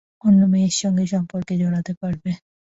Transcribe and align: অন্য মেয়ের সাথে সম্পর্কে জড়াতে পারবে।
অন্য 0.23 0.41
মেয়ের 0.51 0.73
সাথে 0.79 1.03
সম্পর্কে 1.13 1.53
জড়াতে 1.61 1.93
পারবে। 2.01 2.29